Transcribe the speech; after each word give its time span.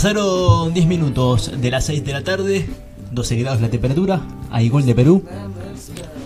Pasaron 0.00 0.74
10 0.74 0.86
minutos 0.88 1.50
de 1.58 1.70
las 1.70 1.86
6 1.86 2.04
de 2.04 2.12
la 2.12 2.22
tarde, 2.22 2.68
12 3.12 3.36
grados 3.36 3.62
la 3.62 3.70
temperatura, 3.70 4.20
hay 4.50 4.68
gol 4.68 4.84
de 4.84 4.94
Perú. 4.94 5.24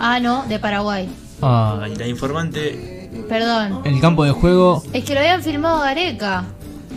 Ah, 0.01 0.19
no, 0.19 0.45
de 0.49 0.59
Paraguay. 0.59 1.09
Ah, 1.41 1.87
y 1.89 1.95
la 1.95 2.09
informante, 2.09 3.09
Perdón. 3.29 3.83
el 3.85 4.01
campo 4.01 4.25
de 4.25 4.33
juego, 4.33 4.83
Es 4.93 5.05
que 5.05 5.15
lo 5.15 5.21
habían 5.21 5.41
filmado 5.41 5.79
Gareca. 5.83 6.47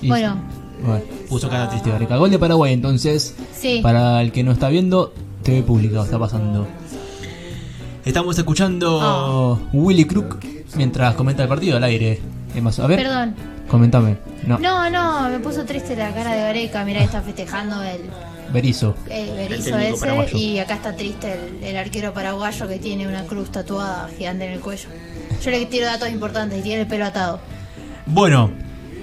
Y- 0.01 0.07
Bueno, 0.07 0.35
bueno, 0.83 1.03
puso 1.29 1.47
cara 1.47 1.69
triste 1.69 1.91
Gareca. 1.91 2.17
Gol 2.17 2.31
de 2.31 2.39
Paraguay 2.39 2.73
entonces, 2.73 3.35
sí. 3.55 3.79
para 3.83 4.19
el 4.23 4.31
que 4.31 4.43
no 4.43 4.51
está 4.51 4.69
viendo, 4.69 5.13
TV 5.43 5.61
pública 5.61 6.01
está 6.01 6.17
pasando. 6.17 6.65
Estamos 8.03 8.35
escuchando 8.35 8.99
Ah. 8.99 9.59
Willy 9.73 10.05
Crook 10.05 10.39
mientras 10.75 11.13
comenta 11.13 11.43
el 11.43 11.49
partido 11.49 11.77
al 11.77 11.83
aire. 11.83 12.19
Es 12.55 12.63
más, 12.63 12.79
a 12.79 12.87
ver, 12.87 12.97
Perdón. 13.03 13.35
Comentame. 13.73 14.17
No, 14.45 14.59
No, 14.59 14.87
no, 14.89 15.29
me 15.29 15.39
puso 15.39 15.65
triste 15.65 15.95
la 15.95 16.13
cara 16.13 16.33
de 16.33 16.41
Gareca. 16.41 16.85
Mirá, 16.85 17.03
está 17.03 17.21
festejando 17.23 17.81
el, 17.81 18.01
Berizo. 18.53 18.95
el 19.09 19.31
Berizzo 19.35 19.71
técnico 19.71 19.95
ese. 19.95 19.99
paraguayo. 20.05 20.37
Y 20.37 20.59
acá 20.59 20.75
está 20.75 20.95
triste 20.95 21.33
el, 21.33 21.63
el 21.63 21.77
arquero 21.77 22.13
paraguayo 22.13 22.67
que 22.67 22.77
tiene 22.77 23.07
una 23.07 23.23
cruz 23.23 23.51
tatuada 23.51 24.07
gigante 24.15 24.45
en 24.45 24.53
el 24.53 24.59
cuello. 24.59 24.89
Yo 25.43 25.49
le 25.51 25.65
tiro 25.65 25.87
datos 25.87 26.09
importantes 26.09 26.59
y 26.59 26.61
tiene 26.61 26.81
el 26.81 26.87
pelo 26.87 27.05
atado. 27.05 27.39
Bueno, 28.05 28.51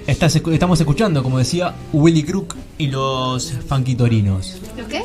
estás 0.07 0.35
estamos 0.37 0.79
escuchando, 0.79 1.21
como 1.21 1.37
decía, 1.37 1.73
Willy 1.91 2.23
Crook 2.23 2.55
y 2.77 2.87
los 2.87 3.51
Funky 3.67 3.95
Torinos. 3.95 4.61
¿Lo 4.77 4.87
qué? 4.87 5.03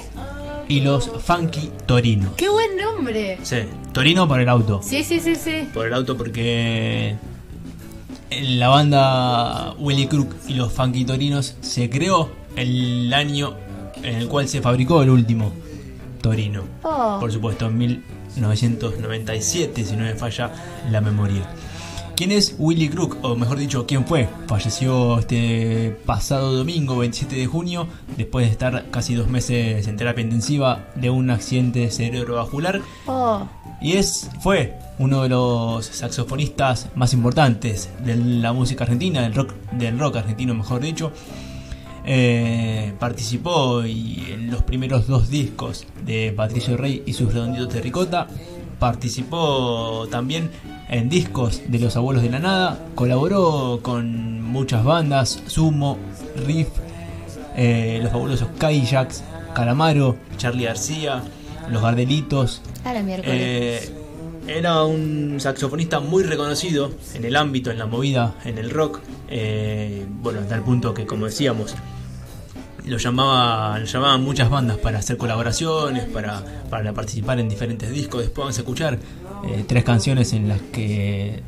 Y 0.68 0.80
los 0.80 1.10
Funky 1.24 1.70
Torinos. 1.86 2.34
¡Qué 2.36 2.48
buen 2.48 2.76
nombre! 2.76 3.38
Sí, 3.42 3.56
Torino 3.92 4.26
por 4.28 4.40
el 4.40 4.48
auto. 4.48 4.80
Sí, 4.82 5.02
sí, 5.02 5.18
sí, 5.20 5.34
sí. 5.34 5.68
Por 5.74 5.86
el 5.86 5.94
auto 5.94 6.16
porque 6.16 7.16
la 8.30 8.68
banda 8.68 9.74
Willy 9.78 10.06
Crook 10.06 10.34
y 10.48 10.54
los 10.54 10.72
Funky 10.72 11.04
Torinos 11.04 11.56
se 11.60 11.90
creó 11.90 12.30
el 12.56 13.12
año 13.12 13.54
en 14.02 14.16
el 14.16 14.28
cual 14.28 14.48
se 14.48 14.60
fabricó 14.60 15.02
el 15.02 15.10
último 15.10 15.52
Torino. 16.20 16.64
Oh. 16.82 17.18
Por 17.20 17.30
supuesto, 17.30 17.66
en 17.66 17.78
1997, 17.78 19.84
si 19.84 19.96
no 19.96 20.04
me 20.04 20.14
falla 20.14 20.50
la 20.90 21.00
memoria. 21.00 21.42
¿Quién 22.16 22.32
es 22.32 22.54
Willy 22.58 22.88
Crook? 22.88 23.18
O 23.20 23.36
mejor 23.36 23.58
dicho, 23.58 23.84
¿quién 23.86 24.06
fue? 24.06 24.26
Falleció 24.46 25.18
este 25.18 25.94
pasado 26.06 26.56
domingo, 26.56 26.96
27 26.96 27.36
de 27.36 27.46
junio, 27.46 27.88
después 28.16 28.46
de 28.46 28.52
estar 28.52 28.90
casi 28.90 29.14
dos 29.14 29.28
meses 29.28 29.86
en 29.86 29.98
terapia 29.98 30.22
intensiva 30.22 30.86
de 30.94 31.10
un 31.10 31.28
accidente 31.28 31.90
cerebrovascular. 31.90 32.80
Oh. 33.06 33.46
Y 33.82 33.98
es, 33.98 34.30
fue 34.40 34.78
uno 34.98 35.24
de 35.24 35.28
los 35.28 35.84
saxofonistas 35.84 36.88
más 36.94 37.12
importantes 37.12 37.90
de 38.02 38.16
la 38.16 38.54
música 38.54 38.84
argentina, 38.84 39.20
del 39.20 39.34
rock, 39.34 39.52
del 39.72 39.98
rock 39.98 40.16
argentino 40.16 40.54
mejor 40.54 40.80
dicho. 40.80 41.12
Eh, 42.06 42.94
participó 42.98 43.84
y 43.84 44.28
en 44.30 44.50
los 44.50 44.62
primeros 44.62 45.06
dos 45.06 45.28
discos 45.28 45.84
de 46.06 46.32
Patricio 46.34 46.78
Rey 46.78 47.02
y 47.04 47.12
sus 47.12 47.34
redonditos 47.34 47.74
de 47.74 47.82
ricota. 47.82 48.26
Participó 48.78 50.06
también 50.10 50.50
en 50.88 51.08
discos 51.08 51.62
de 51.68 51.78
Los 51.78 51.96
Abuelos 51.96 52.22
de 52.22 52.30
la 52.30 52.38
Nada. 52.38 52.86
Colaboró 52.94 53.80
con 53.82 54.42
muchas 54.42 54.84
bandas, 54.84 55.42
Sumo, 55.46 55.98
Riff, 56.46 56.68
eh, 57.56 58.00
Los 58.02 58.12
Fabulosos 58.12 58.48
Kayaks, 58.58 59.22
Calamaro, 59.54 60.16
Charlie 60.36 60.64
García, 60.64 61.22
Los 61.70 61.82
Gardelitos, 61.82 62.60
A 62.84 62.92
la 62.92 63.02
miércoles. 63.02 63.34
eh, 63.34 63.92
era 64.48 64.84
un 64.84 65.36
saxofonista 65.38 66.00
muy 66.00 66.22
reconocido 66.22 66.92
en 67.14 67.24
el 67.24 67.34
ámbito, 67.36 67.70
en 67.70 67.78
la 67.78 67.86
movida, 67.86 68.34
en 68.44 68.58
el 68.58 68.70
rock. 68.70 69.00
eh, 69.28 70.06
bueno, 70.22 70.40
hasta 70.40 70.54
el 70.54 70.62
punto 70.62 70.94
que, 70.94 71.04
como 71.06 71.26
decíamos, 71.26 71.74
lo, 72.86 72.96
llamaba, 72.98 73.78
lo 73.78 73.84
llamaban 73.84 74.22
muchas 74.22 74.48
bandas 74.50 74.78
para 74.78 74.98
hacer 74.98 75.16
colaboraciones, 75.16 76.04
para, 76.04 76.42
para 76.70 76.92
participar 76.92 77.38
en 77.40 77.48
diferentes 77.48 77.90
discos. 77.90 78.20
Después 78.22 78.38
vamos 78.44 78.56
a 78.58 78.60
escuchar 78.60 78.98
eh, 79.46 79.64
tres 79.66 79.84
canciones 79.84 80.32
en 80.32 80.48
las 80.48 80.60
que 80.72 81.42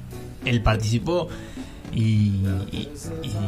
él 0.44 0.62
participó 0.62 1.28
y, 1.92 2.42
y- 2.72 2.88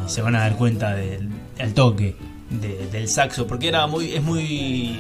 se 0.06 0.22
van 0.22 0.34
a 0.36 0.40
dar 0.40 0.56
cuenta 0.56 0.94
del, 0.94 1.28
del 1.56 1.74
toque 1.74 2.16
de- 2.50 2.86
del 2.88 3.08
saxo, 3.08 3.46
porque 3.46 3.68
era 3.68 3.86
muy, 3.86 4.12
es 4.14 4.22
muy, 4.22 4.98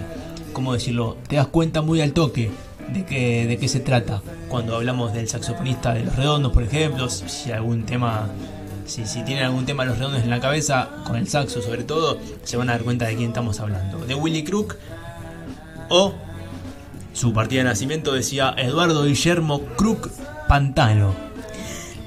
¿cómo 0.52 0.72
decirlo? 0.74 1.16
Te 1.28 1.36
das 1.36 1.46
cuenta 1.48 1.82
muy 1.82 2.00
al 2.00 2.12
toque 2.12 2.50
de 2.92 3.04
qué, 3.04 3.46
de 3.46 3.56
qué 3.56 3.68
se 3.68 3.80
trata 3.80 4.20
cuando 4.48 4.76
hablamos 4.76 5.12
del 5.12 5.28
saxofonista 5.28 5.94
de 5.94 6.04
los 6.04 6.16
redondos, 6.16 6.52
por 6.52 6.62
ejemplo, 6.64 7.08
si 7.08 7.50
algún 7.52 7.84
tema, 7.84 8.28
si, 8.90 9.06
si 9.06 9.22
tienen 9.22 9.44
algún 9.44 9.64
tema 9.64 9.84
los 9.84 9.98
redondos 9.98 10.22
en 10.22 10.30
la 10.30 10.40
cabeza, 10.40 10.88
con 11.04 11.16
el 11.16 11.28
saxo 11.28 11.62
sobre 11.62 11.84
todo, 11.84 12.18
se 12.42 12.56
van 12.56 12.68
a 12.68 12.72
dar 12.72 12.82
cuenta 12.82 13.06
de 13.06 13.16
quién 13.16 13.28
estamos 13.28 13.60
hablando. 13.60 13.98
De 14.04 14.14
Willy 14.14 14.44
Crook 14.44 14.76
o 15.88 16.14
su 17.12 17.32
partida 17.32 17.60
de 17.60 17.64
nacimiento 17.64 18.12
decía 18.12 18.54
Eduardo 18.56 19.04
Guillermo 19.04 19.60
Crook 19.76 20.10
Pantano. 20.48 21.14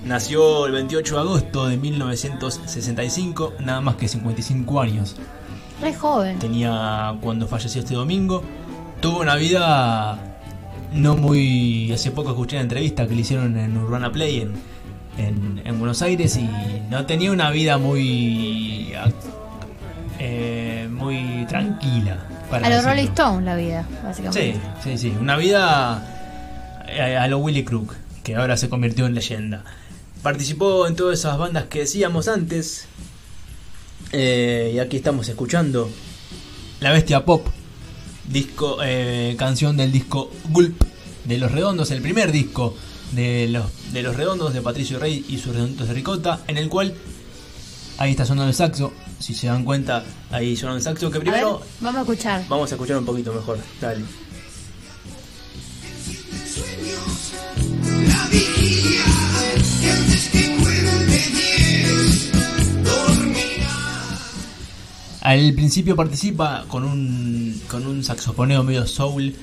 Nació 0.04 0.66
el 0.66 0.74
28 0.74 1.16
de 1.16 1.22
agosto 1.22 1.68
de 1.68 1.78
1965, 1.78 3.54
nada 3.60 3.80
más 3.80 3.96
que 3.96 4.08
55 4.08 4.82
años 4.82 5.16
Re 5.82 5.94
joven. 5.94 6.40
tenía 6.40 7.16
cuando 7.22 7.48
falleció 7.48 7.82
este 7.82 7.94
domingo. 7.94 8.44
Tuvo 9.02 9.20
una 9.22 9.36
vida 9.36 10.38
no 10.94 11.16
muy... 11.16 11.92
Hace 11.92 12.12
poco 12.12 12.32
escuché 12.32 12.58
una 12.58 12.64
entrevista 12.64 13.08
que 13.08 13.16
le 13.16 13.22
hicieron 13.22 13.58
en 13.58 13.78
Urbana 13.78 14.12
Play 14.12 14.42
en, 14.42 14.54
en, 15.18 15.62
en 15.64 15.80
Buenos 15.80 16.02
Aires 16.02 16.36
y 16.38 16.50
no 16.90 17.06
tenía 17.06 17.32
una 17.32 17.52
vida 17.52 17.78
muy... 17.78 18.94
eh, 20.20 20.88
muy 20.92 21.46
tranquila. 21.48 22.18
Para 22.50 22.68
A 22.68 22.70
los. 22.70 22.84
Rolling 22.86 23.04
Stones 23.08 23.44
la 23.46 23.56
vida, 23.56 23.88
básicamente. 24.04 24.54
Sí, 24.54 24.60
sí, 24.84 24.98
sí. 24.98 25.18
Una 25.20 25.38
vida 25.38 26.84
eh, 26.88 27.18
a, 27.18 27.24
a 27.24 27.28
lo 27.28 27.40
Willy 27.40 27.64
Crook, 27.64 27.94
que 28.24 28.36
ahora 28.36 28.58
se 28.58 28.70
convirtió 28.70 29.06
en 29.06 29.16
leyenda. 29.16 29.64
Participó 30.22 30.88
en 30.88 30.96
todas 30.96 31.20
esas 31.20 31.38
bandas 31.38 31.66
que 31.66 31.80
decíamos 31.80 32.28
antes. 32.28 32.86
Eh, 34.12 34.74
y 34.76 34.80
aquí 34.80 34.98
estamos 34.98 35.28
escuchando 35.28 35.90
La 36.80 36.92
Bestia 36.92 37.26
Pop, 37.26 37.48
disco, 38.30 38.78
eh, 38.84 39.36
canción 39.40 39.76
del 39.76 39.92
disco 39.92 40.30
Gulp 40.50 40.84
de 41.26 41.38
Los 41.40 41.52
Redondos, 41.52 41.90
el 41.90 42.02
primer 42.02 42.32
disco 42.32 42.76
de 43.16 43.48
los, 43.50 43.66
de 43.94 44.02
los 44.04 44.16
Redondos 44.16 44.54
de 44.54 44.62
Patricio 44.62 45.00
Rey 45.00 45.26
y 45.28 45.38
sus 45.38 45.54
Redonditos 45.54 45.88
de 45.88 45.94
Ricota, 45.94 46.42
en 46.48 46.58
el 46.58 46.70
cual 46.70 46.94
ahí 47.98 48.12
está 48.12 48.26
sonando 48.26 48.50
el 48.50 48.56
saxo. 48.56 48.94
Si 49.20 49.34
se 49.34 49.48
dan 49.48 49.64
cuenta, 49.64 50.04
ahí 50.32 50.56
sonando 50.56 50.78
el 50.78 50.84
saxo. 50.84 51.10
Que 51.10 51.18
A 51.18 51.22
ver, 51.22 51.30
primero 51.30 51.62
vamos 51.80 52.00
a 52.00 52.02
escuchar. 52.02 52.46
Vamos 52.50 52.72
a 52.72 52.76
escuchar 52.76 52.98
un 52.98 53.06
poquito 53.06 53.34
mejor, 53.34 53.60
dale. 53.80 54.04
La 58.08 58.28
vigilia, 58.30 59.04
que 59.82 59.92
antes 59.92 60.30
que 60.30 60.58
cuente 60.62 61.24
diez, 61.34 62.32
dormirá. 62.84 64.20
Al 65.22 65.54
principio 65.54 65.96
participa 65.96 66.66
con 66.68 66.84
un, 66.84 67.62
con 67.70 67.88
un 67.88 68.04
saxofoneo 68.04 68.64
medio 68.64 68.86
soul, 68.86 69.36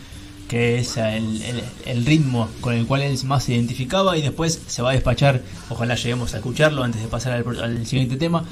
que 0.51 0.79
es 0.81 0.97
el, 0.97 1.41
el- 1.43 1.63
el 1.87 2.05
ritmo 2.05 2.49
con 2.61 2.75
el 2.75 2.85
cual 2.85 3.03
él 3.03 3.17
más 3.25 3.45
se 3.45 3.53
identificaba, 3.55 4.19
y 4.19 4.23
después 4.23 4.61
se 4.67 4.83
va 4.83 4.91
a 4.91 4.93
despachar, 4.95 5.43
ojalá 5.69 5.95
lleguemos 5.95 6.35
a 6.35 6.39
escucharlo 6.39 6.83
antes 6.83 7.01
de 7.01 7.07
pasar 7.07 7.45
al, 7.63 7.87
siguiente 7.87 8.17
tema, 8.17 8.45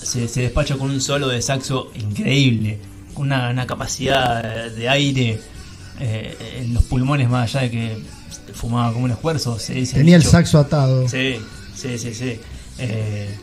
se, 0.00 0.28
se 0.28 0.42
despacha 0.42 0.76
con 0.76 0.90
un 0.92 1.00
solo 1.00 1.26
de 1.26 1.42
saxo 1.42 1.90
increíble, 1.96 2.78
con 3.14 3.26
una, 3.26 3.50
una 3.50 3.66
capacidad 3.66 4.70
de 4.70 4.88
aire 4.88 5.40
eh, 5.98 6.36
en 6.60 6.72
los 6.72 6.84
pulmones 6.84 7.28
más 7.28 7.52
allá 7.52 7.62
de 7.64 7.70
que 7.72 7.98
fumaba 8.54 8.92
como 8.92 9.06
un 9.06 9.10
esfuerzo. 9.10 9.58
Se 9.58 9.84
Tenía 9.86 10.14
el 10.14 10.22
saxo 10.22 10.60
atado. 10.60 11.08
Sí, 11.08 11.34
sí, 11.74 11.98
sí, 11.98 12.14
sí. 12.14 12.38
Eh, 12.78 13.34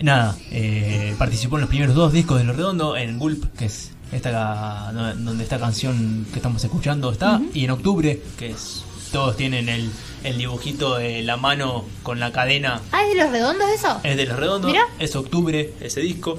nada, 0.00 0.34
eh, 0.50 1.14
participó 1.18 1.56
en 1.56 1.60
los 1.62 1.68
primeros 1.68 1.94
dos 1.94 2.10
discos 2.12 2.38
de 2.38 2.44
Los 2.44 2.56
Redondo, 2.56 2.96
en 2.96 3.18
Gulp, 3.18 3.44
que 3.58 3.66
es 3.66 3.90
esta 4.12 4.90
donde 5.16 5.44
esta 5.44 5.58
canción 5.58 6.26
que 6.32 6.36
estamos 6.38 6.62
escuchando 6.64 7.10
está, 7.12 7.40
y 7.54 7.64
en 7.64 7.70
octubre, 7.70 8.22
que 8.38 8.50
es 8.50 8.84
todos 9.12 9.36
tienen 9.36 9.68
el, 9.70 9.90
el 10.24 10.36
dibujito 10.38 10.96
de 10.98 11.22
la 11.22 11.36
mano 11.38 11.84
con 12.02 12.20
la 12.20 12.30
cadena, 12.32 12.80
Ah, 12.92 13.02
¿es 13.04 13.14
de 13.16 13.22
los 13.22 13.30
redondos 13.30 13.68
eso? 13.70 14.00
es 14.02 14.16
de 14.16 14.26
Los 14.26 14.36
Redondos, 14.38 14.70
Mira. 14.70 14.84
es 14.98 15.16
octubre 15.16 15.72
ese 15.80 16.00
disco, 16.00 16.38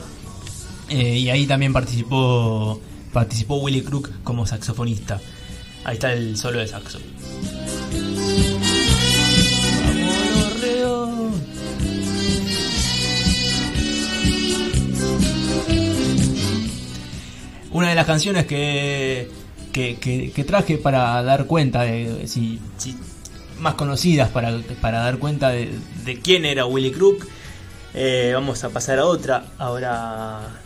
Eh, 0.90 1.18
y 1.20 1.30
ahí 1.30 1.46
también 1.48 1.72
participó 1.74 2.80
participó 3.14 3.58
Willy 3.58 3.82
Crook 3.82 4.10
como 4.24 4.46
saxofonista. 4.46 5.20
Ahí 5.84 5.96
está 5.96 6.14
el 6.14 6.36
solo 6.38 6.60
de 6.60 6.68
saxo. 6.68 7.00
Una 17.72 17.90
de 17.90 17.96
las 17.96 18.06
canciones 18.06 18.46
que, 18.46 19.30
que, 19.72 20.46
traje 20.46 20.78
para 20.78 21.22
dar 21.24 21.46
cuenta 21.46 21.84
de 21.84 22.28
si, 22.28 22.60
más 23.60 23.76
conocidas 23.76 24.30
para, 24.30 24.58
para 24.82 25.00
dar 25.00 25.20
cuenta 25.20 25.50
de, 25.50 25.70
quién 26.24 26.46
era 26.46 26.66
Willy 26.66 26.92
Crook. 26.92 27.28
Eh, 27.94 28.32
vamos 28.34 28.64
a 28.64 28.70
pasar 28.70 29.00
a 29.00 29.06
otra. 29.06 29.46
Ahora 29.58 30.62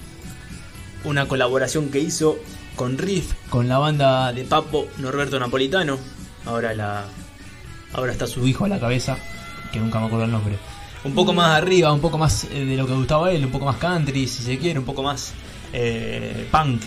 una 1.04 1.28
colaboración 1.28 1.90
que 1.90 2.00
hizo 2.00 2.38
con 2.76 2.98
Riff, 2.98 3.34
con 3.50 3.68
la 3.68 3.78
banda 3.78 4.32
de 4.32 4.44
Papo 4.46 4.88
Norberto 4.98 5.40
Napolitano. 5.40 5.98
Ahora 6.46 6.74
la 6.74 7.06
ahora 7.94 8.12
está 8.12 8.28
su 8.28 8.48
hijo 8.48 8.66
a 8.66 8.70
la 8.70 8.80
cabeza, 8.80 9.18
que 9.72 9.80
nunca 9.80 10.00
me 10.00 10.08
acuerdo 10.08 10.26
el 10.26 10.32
nombre. 10.32 10.58
Un 11.04 11.14
poco 11.14 11.34
más 11.34 11.58
arriba, 11.58 11.92
un 11.92 12.00
poco 12.00 12.18
más 12.18 12.46
eh, 12.46 12.66
de 12.66 12.78
lo 12.78 12.88
que 12.88 12.94
gustaba 12.94 13.32
él, 13.32 13.46
un 13.46 13.52
poco 13.52 13.66
más 13.66 13.76
country, 13.78 14.28
si 14.28 14.42
se 14.42 14.58
quiere, 14.58 14.80
un 14.80 14.86
poco 14.86 15.04
más 15.04 15.34
eh, 15.74 16.48
punk. 16.52 16.82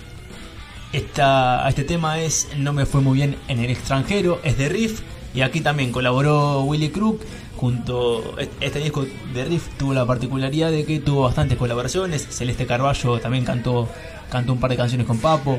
Esta, 0.93 1.69
este 1.69 1.85
tema 1.85 2.21
es 2.21 2.49
No 2.57 2.73
me 2.73 2.87
fue 2.87 3.01
muy 3.01 3.15
bien 3.15 3.37
en 3.49 3.59
el 3.59 3.71
extranjero, 3.71 4.41
es 4.45 4.57
de 4.57 4.69
Riff 4.69 5.03
y 5.35 5.43
aquí 5.43 5.61
también 5.61 5.93
colaboró 5.93 6.63
Willy 6.63 6.89
Crook 6.89 7.21
junto 7.57 8.37
este 8.61 8.79
disco 8.79 9.07
de 9.35 9.45
Riff 9.45 9.69
tuvo 9.79 9.95
la 9.95 10.07
particularidad 10.07 10.71
de 10.71 10.85
que 10.85 11.01
tuvo 11.01 11.23
bastantes 11.23 11.59
colaboraciones, 11.59 12.27
Celeste 12.31 12.67
Carballo 12.67 13.19
también 13.19 13.45
cantó 13.45 13.89
cantó 14.31 14.53
un 14.53 14.61
par 14.61 14.71
de 14.71 14.77
canciones 14.77 15.07
con 15.07 15.19
Papo 15.19 15.59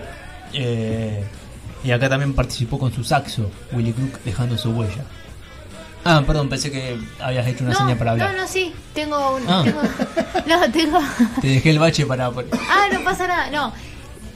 eh, 0.54 1.24
y 1.84 1.92
acá 1.92 2.10
también 2.10 2.34
participó 2.34 2.80
con 2.80 2.92
su 2.92 3.04
saxo 3.04 3.52
Willy 3.74 3.94
Crook 3.94 4.20
dejando 4.24 4.58
su 4.58 4.72
huella. 4.72 5.04
Ah, 6.10 6.24
perdón, 6.26 6.50
pensé 6.50 6.72
que 6.72 6.98
habías 7.20 7.46
hecho 7.48 7.64
una 7.64 7.74
no, 7.74 7.80
señal 7.80 7.98
para 7.98 8.12
hablar. 8.12 8.32
No, 8.34 8.42
no, 8.44 8.48
sí, 8.48 8.74
tengo 8.94 9.36
un. 9.36 9.44
Ah. 9.48 9.62
tengo- 9.64 9.82
no, 10.48 10.72
tengo. 10.72 11.00
Te 11.42 11.48
dejé 11.48 11.70
el 11.72 11.80
bache 11.80 12.06
para... 12.06 12.28
Ah, 12.28 12.88
no 12.92 13.04
pasa 13.04 13.28
nada, 13.28 13.50
no. 13.52 13.74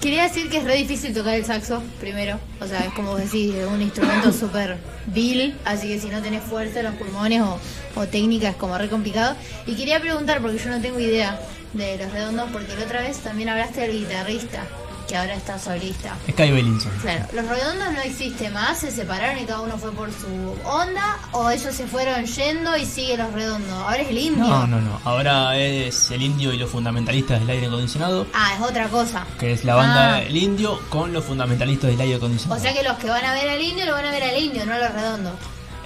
Quería 0.02 0.24
decir 0.24 0.50
que 0.50 0.58
es 0.58 0.64
re 0.64 0.76
difícil 0.78 1.14
tocar 1.14 1.36
el 1.36 1.46
saxo, 1.46 1.82
primero. 2.00 2.40
O 2.60 2.66
sea, 2.66 2.80
es 2.80 2.94
como 2.94 3.12
vos 3.12 3.20
decís, 3.20 3.54
es 3.54 3.68
un 3.68 3.82
instrumento 3.84 4.34
súper 4.34 4.78
vil, 5.06 5.56
así 5.64 5.88
que 5.88 6.00
si 6.00 6.08
no 6.10 6.22
tenés 6.24 6.42
fuerza 6.44 6.80
en 6.80 6.88
los 6.88 6.96
pulmones 6.96 7.42
o, 7.44 7.60
o 7.96 8.08
técnica 8.08 8.50
es 8.50 8.56
como 8.56 8.76
re 8.78 8.90
complicado. 8.90 9.36
Y 9.68 9.76
quería 9.76 10.00
preguntar, 10.02 10.42
porque 10.42 10.58
yo 10.58 10.72
no 10.72 10.82
tengo 10.82 11.00
idea 11.00 11.40
de 11.74 11.98
los 12.00 12.12
redondos, 12.12 12.50
porque 12.52 12.76
la 12.76 12.84
otra 12.84 13.02
vez 13.02 13.20
también 13.20 13.50
hablaste 13.50 13.82
del 13.82 13.92
guitarrista, 13.92 14.64
que 15.12 15.18
ahora 15.18 15.34
está 15.36 15.60
solista. 15.60 16.16
Sky 16.30 16.52
Bellinson. 16.52 16.90
Claro, 17.02 17.26
los 17.34 17.46
redondos 17.46 17.92
no 17.92 18.00
existen 18.00 18.54
más, 18.54 18.80
se 18.80 18.92
separaron 18.92 19.38
y 19.40 19.46
cada 19.46 19.60
uno 19.60 19.78
fue 19.78 19.92
por 19.92 20.10
su 20.10 20.56
onda, 20.66 21.18
o 21.34 21.50
ellos 21.50 21.76
se 21.76 21.86
fueron 21.86 22.24
yendo 22.26 22.78
y 22.78 22.86
sigue 22.86 23.18
los 23.18 23.34
redondos. 23.34 23.74
Ahora 23.74 23.98
es 23.98 24.10
el 24.10 24.18
indio. 24.18 24.46
No, 24.46 24.66
no, 24.68 24.80
no. 24.80 25.02
Ahora 25.04 25.58
es 25.58 26.12
el 26.12 26.22
indio 26.22 26.54
y 26.54 26.58
los 26.58 26.70
fundamentalistas 26.70 27.42
del 27.42 27.50
aire 27.50 27.68
acondicionado, 27.68 28.26
Ah, 28.34 28.54
es 28.56 28.62
otra 28.66 28.88
cosa. 28.88 29.26
que 29.38 29.52
es 29.52 29.66
la 29.66 29.76
banda 29.76 30.16
Ah. 30.16 30.22
El 30.22 30.38
Indio 30.38 30.80
con 30.88 31.12
los 31.12 31.26
fundamentalistas 31.26 31.90
del 31.90 32.00
aire 32.00 32.16
acondicionado. 32.16 32.58
O 32.58 32.64
sea 32.64 32.74
que 32.74 32.82
los 32.82 32.98
que 32.98 33.10
van 33.10 33.26
a 33.26 33.34
ver 33.34 33.50
al 33.50 33.62
indio 33.62 33.86
lo 33.86 33.92
van 33.92 34.06
a 34.06 34.12
ver 34.12 34.24
al 34.24 34.38
indio, 34.42 34.66
no 34.66 34.74
a 34.76 34.78
los 34.80 34.94
redondos. 34.94 35.34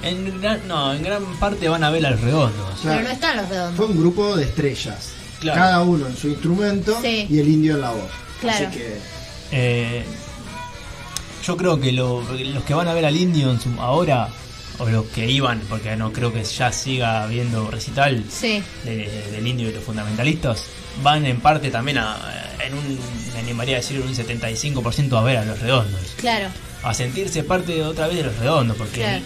En 0.04 0.40
gran, 0.40 0.68
no, 0.68 0.94
en 0.94 1.02
gran 1.02 1.24
parte 1.40 1.68
van 1.68 1.84
a 1.84 1.90
ver 1.90 2.06
al 2.06 2.20
redondos. 2.22 2.80
Claro. 2.82 2.98
Pero 2.98 3.02
no 3.02 3.10
están 3.10 3.38
los 3.38 3.50
redondos. 3.50 3.76
Fue 3.76 3.86
un 3.88 3.98
grupo 4.00 4.36
de 4.36 4.44
estrellas. 4.44 5.14
Claro. 5.40 5.60
Cada 5.62 5.82
uno 5.82 6.06
en 6.08 6.16
su 6.16 6.28
instrumento 6.28 6.98
Sí. 7.02 7.26
y 7.28 7.40
el 7.40 7.48
indio 7.50 7.74
en 7.76 7.82
la 7.82 7.90
voz. 7.90 8.12
Claro. 8.42 8.68
Así 8.68 8.78
que 8.78 9.00
Eh, 9.52 10.04
yo 11.46 11.56
creo 11.56 11.80
que 11.80 11.92
lo- 11.92 12.22
los 12.22 12.64
que 12.64 12.74
van 12.74 12.88
a 12.88 12.94
ver 12.94 13.06
al 13.06 13.16
indio 13.16 13.52
en 13.52 13.60
su- 13.62 13.80
ahora, 13.80 14.30
o 14.80 14.90
los 14.90 15.06
que 15.06 15.30
iban, 15.30 15.62
porque 15.70 15.96
no 15.96 16.12
creo 16.12 16.34
que 16.34 16.44
ya 16.44 16.72
siga 16.72 17.24
habiendo 17.24 17.70
recital 17.70 18.24
Sí, 18.30 18.62
de- 18.84 19.28
del 19.32 19.46
indio 19.48 19.70
y 19.70 19.74
los 19.74 19.84
fundamentalistas, 19.84 20.64
van 21.04 21.26
en 21.26 21.40
parte 21.40 21.70
también 21.70 22.00
a, 22.00 22.18
en 22.66 22.74
un, 22.74 23.00
me 23.34 23.40
animaría 23.40 23.76
a 23.78 23.80
decir, 23.80 24.02
un 24.02 24.14
75% 24.16 25.18
a 25.18 25.24
ver 25.24 25.38
a 25.38 25.46
los 25.46 25.60
redondos. 25.60 26.02
claro. 26.18 26.48
A 26.84 26.94
sentirse 26.94 27.44
parte 27.44 27.74
de 27.74 27.84
otra 27.84 28.08
vez 28.08 28.18
de 28.18 28.24
los 28.24 28.38
redondos, 28.38 28.78
porque 28.78 29.02
Claro. 29.02 29.24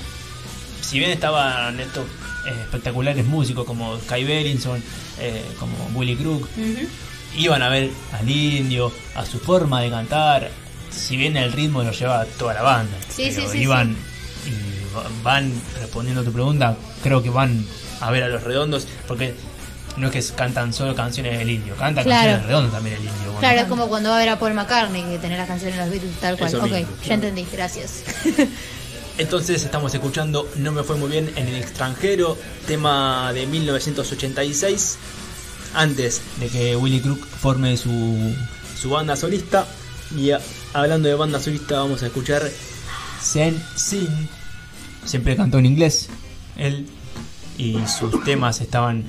si 0.82 1.00
bien 1.00 1.12
estaban 1.12 1.80
estos 1.80 2.06
eh, 2.48 2.52
espectaculares 2.64 3.26
músicos 3.26 3.66
como 3.66 3.98
Sky 4.00 4.24
Bellinson, 4.24 4.82
eh, 5.20 5.44
como 5.60 5.74
Willy 5.94 6.16
Crook, 6.16 6.44
Ujú. 6.58 6.88
Iban 7.38 7.62
a 7.62 7.70
ver 7.70 7.90
al 8.14 8.30
indio, 8.30 8.92
a 9.16 9.26
su 9.26 9.40
forma 9.40 9.82
de 9.82 9.90
cantar, 9.90 10.50
si 10.92 11.16
bien 11.18 11.38
el 11.38 11.52
ritmo 11.52 11.84
lo 11.84 11.92
lleva 11.92 12.26
toda 12.26 12.54
la 12.54 12.62
banda. 12.62 12.98
Sí, 13.10 13.32
pero 13.36 13.48
sí, 13.48 13.58
sí, 13.58 13.64
iban 13.64 13.96
y 14.46 14.96
va- 14.96 15.04
van 15.24 15.52
respondiendo 15.80 16.22
a 16.22 16.24
tu 16.26 16.32
pregunta, 16.32 16.76
creo 17.04 17.22
que 17.22 17.30
van 17.30 17.66
a 18.02 18.12
ver 18.12 18.24
a 18.24 18.28
los 18.30 18.44
redondos, 18.44 18.88
porque 19.08 19.34
no 19.98 20.08
es 20.10 20.14
que 20.30 20.36
cantan 20.36 20.74
solo 20.74 20.96
canciones 20.96 21.38
del 21.38 21.50
indio, 21.50 21.76
cantan 21.76 22.04
Claro. 22.06 22.22
canciones 22.22 22.46
redondos 22.48 22.72
también 22.74 22.96
el 22.96 23.02
indio. 23.02 23.24
bueno. 23.26 23.40
Claro, 23.40 23.60
es 23.62 23.68
como 23.68 23.88
cuando 23.88 24.10
va 24.10 24.16
a 24.16 24.20
ver 24.20 24.30
a 24.30 24.40
Paul 24.40 24.54
McCartney, 24.54 25.04
que 25.04 25.18
tener 25.20 25.38
las 25.38 25.48
canciones 25.48 25.76
de 25.78 25.82
los 25.84 25.92
Beatles 25.92 26.16
tal 26.20 26.38
cual. 26.38 26.50
Eso 26.50 26.58
ok, 26.64 26.72
mismo. 26.72 26.88
ya 27.06 27.14
entendí, 27.14 27.46
gracias. 27.52 28.04
Entonces 29.18 29.64
estamos 29.66 29.94
escuchando 29.94 30.50
No 30.56 30.72
me 30.72 30.82
fue 30.84 30.96
muy 30.96 31.10
bien 31.12 31.30
en 31.36 31.48
el 31.50 31.56
extranjero, 31.56 32.38
tema 32.66 33.34
de 33.34 33.46
1986, 33.48 34.98
antes 35.74 36.22
de 36.40 36.48
que 36.48 36.76
Willy 36.76 37.00
Crook 37.02 37.26
forme 37.26 37.76
su, 37.78 38.34
su 38.80 38.90
banda 38.90 39.16
solista. 39.16 39.66
Y 40.18 40.32
a- 40.32 40.42
hablando 40.74 41.08
de 41.08 41.16
banda 41.16 41.40
solista 41.40 41.80
vamos 41.80 42.02
a 42.04 42.08
escuchar 42.08 42.42
Sen 43.22 43.62
Sin. 43.76 44.08
Siempre 45.06 45.36
cantó 45.36 45.60
en 45.60 45.66
inglés, 45.66 46.10
él, 46.58 46.86
y 47.58 47.78
sus 47.88 48.24
temas 48.24 48.60
estaban 48.62 49.04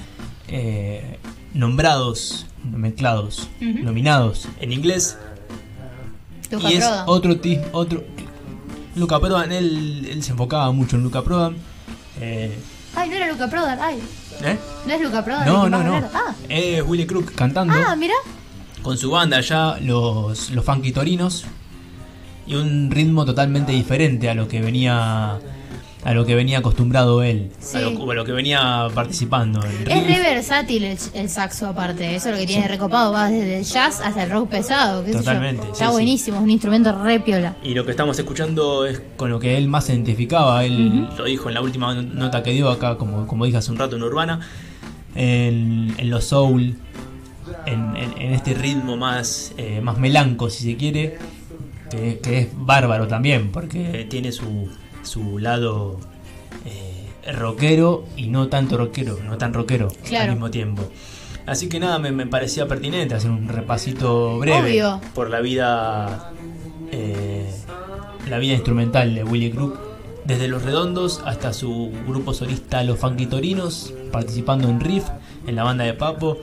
eh, 0.48 1.18
nombrados, 1.54 2.46
mezclados, 2.64 3.48
nominados 3.60 4.48
en 4.60 4.72
inglés. 4.72 5.16
Luca 6.50 6.70
y 6.70 6.74
es 6.76 6.84
Prodan. 6.84 7.04
otro 7.06 7.36
otro 7.72 8.04
Luca 8.96 9.20
Prodan, 9.20 9.52
él, 9.52 10.06
él 10.10 10.22
se 10.22 10.32
enfocaba 10.32 10.70
mucho 10.72 10.96
en 10.96 11.02
Luca 11.02 11.22
Prodan. 11.22 11.56
Eh, 12.20 12.56
Ay, 12.94 13.08
no 13.08 13.16
era 13.16 13.28
Luca 13.28 13.48
Prodan, 13.48 13.78
ay. 13.80 14.00
¿eh? 14.42 14.58
No 14.86 14.92
es 14.94 15.00
Luca 15.00 15.24
Prodan. 15.24 15.46
No, 15.46 15.68
no, 15.68 15.82
no. 15.82 15.96
Ah, 16.12 16.34
Es 16.48 16.82
Willy 16.86 17.06
Crook 17.06 17.34
cantando 17.34 17.72
ah 17.74 17.94
mira. 17.96 18.14
con 18.82 18.96
su 18.98 19.10
banda 19.10 19.40
ya, 19.40 19.78
los, 19.80 20.50
los 20.50 20.64
Funky 20.64 20.92
Torinos. 20.92 21.44
Y 22.46 22.54
un 22.56 22.90
ritmo 22.90 23.24
totalmente 23.24 23.70
diferente 23.70 24.28
a 24.28 24.34
lo 24.34 24.48
que 24.48 24.60
venía 24.60 25.38
a 26.02 26.14
lo 26.14 26.24
que 26.24 26.34
venía 26.34 26.58
acostumbrado 26.58 27.22
él, 27.22 27.50
Sí. 27.58 27.76
a, 27.76 27.80
lo, 27.82 28.10
a 28.10 28.14
lo 28.14 28.24
que 28.24 28.32
venía 28.32 28.88
participando. 28.94 29.60
en 29.64 29.90
Es 29.90 30.06
re 30.06 30.20
versátil 30.22 30.84
el, 30.84 30.98
el 31.12 31.28
saxo 31.28 31.66
aparte, 31.66 32.14
eso 32.16 32.28
es 32.30 32.34
lo 32.34 32.40
que 32.40 32.46
tiene 32.46 32.66
recopado, 32.68 33.12
va 33.12 33.28
desde 33.28 33.58
el 33.58 33.64
jazz 33.64 34.00
hasta 34.02 34.22
el 34.24 34.30
rock 34.30 34.48
pesado, 34.48 35.02
qué 35.04 35.08
sé 35.08 35.12
yo. 35.12 35.18
Totalmente, 35.20 35.62
sí, 35.64 35.68
Está 35.72 35.86
sí. 35.86 35.92
buenísimo, 35.92 36.36
es 36.38 36.42
un 36.42 36.50
instrumento 36.50 37.02
re 37.04 37.20
piola. 37.20 37.56
Y 37.62 37.74
lo 37.74 37.84
que 37.84 37.90
estamos 37.90 38.18
escuchando 38.18 38.86
es 38.86 39.02
con 39.16 39.28
lo 39.30 39.38
que 39.38 39.58
él 39.58 39.68
más 39.68 39.84
se 39.84 39.92
identificaba. 39.94 40.64
Él 40.64 41.08
lo 41.18 41.24
dijo 41.24 41.48
en 41.48 41.54
la 41.54 41.60
última 41.60 41.94
nota 41.94 42.42
que 42.42 42.52
dio 42.52 42.70
acá, 42.70 42.96
como, 42.96 43.26
como 43.26 43.44
dije 43.44 43.58
hace 43.58 43.70
un 43.70 43.78
rato 43.78 43.96
en 43.96 44.02
Urbana. 44.02 44.40
En, 45.14 45.94
en 45.98 46.08
los 46.10 46.24
soul, 46.24 46.76
en, 47.66 47.96
en- 47.96 48.14
en 48.18 48.32
este 48.32 48.54
ritmo 48.54 48.96
más, 48.96 49.52
eh, 49.56 49.80
más 49.82 49.98
melanco, 49.98 50.48
si 50.50 50.64
se 50.64 50.76
quiere. 50.76 51.18
Que, 51.90 52.20
que 52.22 52.38
es 52.38 52.48
bárbaro 52.54 53.08
también, 53.08 53.50
porque 53.50 54.06
tiene 54.08 54.30
su, 54.30 54.68
su 55.02 55.38
lado 55.38 55.98
eh, 56.66 57.32
rockero 57.32 58.04
y 58.16 58.26
no 58.28 58.48
tanto 58.48 58.76
rockero, 58.76 59.18
no 59.24 59.38
tan 59.38 59.52
rockero 59.54 59.88
Claro. 60.04 60.24
al 60.24 60.30
mismo 60.32 60.50
tiempo. 60.50 60.82
Así 61.46 61.68
que 61.68 61.80
nada, 61.80 61.98
me, 61.98 62.12
me 62.12 62.26
parecía 62.26 62.68
pertinente 62.68 63.14
hacer 63.14 63.30
un 63.30 63.48
repasito 63.48 64.38
breve 64.38 64.70
Obvio. 64.70 65.00
por 65.14 65.30
la 65.30 65.40
vida 65.40 66.32
eh, 66.92 67.50
la 68.28 68.38
vida 68.38 68.54
instrumental 68.54 69.14
de 69.14 69.24
Willy 69.24 69.50
Crook 69.50 69.78
desde 70.24 70.48
Los 70.48 70.62
Redondos 70.62 71.22
hasta 71.24 71.52
su 71.52 71.90
grupo 72.06 72.34
solista 72.34 72.84
Los 72.84 72.98
Funky 73.00 73.26
Torinos, 73.26 73.92
participando 74.12 74.68
en 74.68 74.78
Riff, 74.80 75.04
en 75.46 75.56
la 75.56 75.64
banda 75.64 75.84
de 75.84 75.94
Papo, 75.94 76.38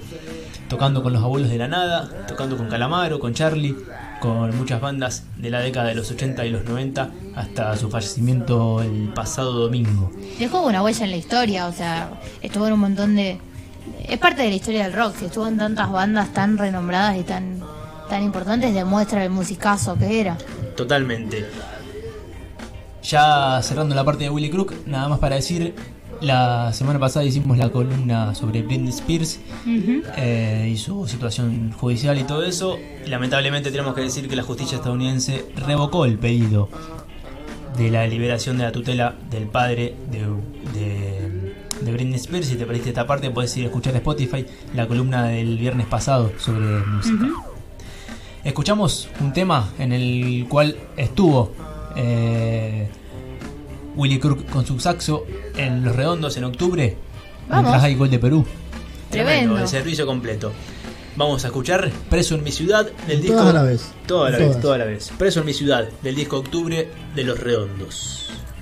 tocando 0.67 1.03
con 1.03 1.13
los 1.13 1.23
abuelos 1.23 1.49
de 1.49 1.57
la 1.57 1.67
nada, 1.67 2.25
tocando 2.27 2.57
con 2.57 2.67
Calamaro, 2.67 3.19
con 3.19 3.33
Charlie, 3.33 3.75
con 4.19 4.55
muchas 4.57 4.81
bandas 4.81 5.23
de 5.37 5.49
la 5.49 5.59
década 5.59 5.89
de 5.89 5.95
los 5.95 6.09
80 6.09 6.45
y 6.45 6.49
los 6.49 6.65
90 6.65 7.11
hasta 7.35 7.75
su 7.77 7.89
fallecimiento 7.89 8.81
el 8.81 9.11
pasado 9.13 9.53
domingo. 9.53 10.11
Dejó 10.39 10.65
una 10.65 10.81
huella 10.83 11.05
en 11.05 11.11
la 11.11 11.17
historia, 11.17 11.67
o 11.67 11.73
sea, 11.73 12.09
estuvo 12.41 12.67
en 12.67 12.73
un 12.73 12.79
montón 12.79 13.15
de... 13.15 13.39
Es 14.07 14.17
parte 14.17 14.41
de 14.41 14.49
la 14.49 14.55
historia 14.55 14.83
del 14.83 14.93
rock, 14.93 15.17
que 15.17 15.25
estuvo 15.27 15.47
en 15.47 15.57
tantas 15.57 15.91
bandas 15.91 16.33
tan 16.33 16.57
renombradas 16.57 17.17
y 17.17 17.23
tan, 17.23 17.61
tan 18.09 18.23
importantes, 18.23 18.73
demuestra 18.73 19.23
el 19.23 19.29
musicazo 19.29 19.97
que 19.97 20.19
era. 20.19 20.37
Totalmente. 20.75 21.45
Ya 23.03 23.61
cerrando 23.61 23.95
la 23.95 24.03
parte 24.03 24.25
de 24.25 24.29
Willy 24.29 24.49
Crook, 24.49 24.73
nada 24.85 25.07
más 25.07 25.19
para 25.19 25.35
decir, 25.35 25.73
la 26.21 26.73
semana 26.73 26.99
pasada 26.99 27.25
hicimos 27.25 27.57
la 27.57 27.69
columna 27.69 28.33
sobre 28.35 28.61
Britney 28.63 28.89
Spears 28.89 29.39
eh, 30.17 30.69
y 30.71 30.77
su 30.77 31.07
situación 31.07 31.71
judicial 31.71 32.17
y 32.17 32.23
todo 32.23 32.43
eso. 32.43 32.77
Lamentablemente 33.05 33.71
tenemos 33.71 33.93
que 33.95 34.01
decir 34.01 34.27
que 34.27 34.35
la 34.35 34.43
justicia 34.43 34.77
estadounidense 34.77 35.45
revocó 35.55 36.05
el 36.05 36.17
pedido 36.17 36.69
de 37.77 37.91
la 37.91 38.07
liberación 38.07 38.57
de 38.57 38.63
la 38.63 38.71
tutela 38.71 39.15
del 39.29 39.47
padre 39.47 39.95
de, 40.11 40.19
de, 40.79 41.53
de 41.81 41.91
Britney 41.91 42.15
Spears. 42.15 42.47
Si 42.47 42.55
te 42.55 42.65
perdiste 42.65 42.89
esta 42.89 43.05
parte, 43.05 43.29
puedes 43.29 43.55
ir 43.57 43.65
a 43.65 43.67
escuchar 43.67 43.93
en 43.93 43.97
Spotify 43.97 44.45
la 44.75 44.87
columna 44.87 45.27
del 45.27 45.57
viernes 45.57 45.85
pasado 45.85 46.31
sobre 46.39 46.65
música. 46.85 47.27
Escuchamos 48.43 49.09
un 49.19 49.33
tema 49.33 49.69
en 49.77 49.91
el 49.91 50.45
cual 50.49 50.77
estuvo 50.95 51.51
eh, 51.95 52.87
Willy 53.97 54.19
Crook 54.19 54.45
con 54.49 54.65
su 54.65 54.79
saxo 54.79 55.25
en 55.55 55.83
Los 55.83 55.95
Redondos 55.95 56.37
en 56.37 56.45
octubre, 56.45 56.95
Vamos. 57.49 57.63
mientras 57.63 57.83
hay 57.83 57.95
gol 57.95 58.09
de 58.09 58.19
Perú. 58.19 58.45
Tremendo. 59.09 59.57
el 59.57 59.67
servicio 59.67 60.05
completo. 60.05 60.51
Vamos 61.15 61.43
a 61.43 61.47
escuchar 61.47 61.89
Preso 62.09 62.35
en 62.35 62.43
mi 62.43 62.51
ciudad 62.51 62.87
del 63.07 63.21
disco. 63.21 63.37
Todas 63.37 63.49
a 63.49 63.53
la 63.57 63.63
vez. 63.63 63.91
Toda 64.05 64.29
la 64.29 64.37
Todas. 64.37 64.53
vez, 64.53 64.61
toda 64.61 64.77
la 64.77 64.85
vez. 64.85 65.11
Preso 65.17 65.39
en 65.39 65.45
mi 65.47 65.53
ciudad 65.53 65.89
del 66.03 66.15
disco 66.15 66.37
Octubre 66.37 66.87
de 67.15 67.23
los 67.23 67.39
Redondos. 67.39 68.29